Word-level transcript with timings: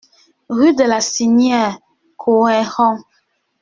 Rue 0.49 0.73
de 0.73 0.81
la 0.83 0.99
Sinière, 0.99 1.77
Couëron 2.17 2.97